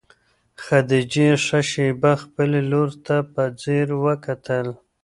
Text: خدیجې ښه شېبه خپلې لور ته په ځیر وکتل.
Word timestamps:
خدیجې 0.63 1.27
ښه 1.45 1.59
شېبه 1.71 2.13
خپلې 2.23 2.59
لور 2.71 2.89
ته 3.05 3.15
په 3.33 3.43
ځیر 3.61 3.87
وکتل. 4.05 4.67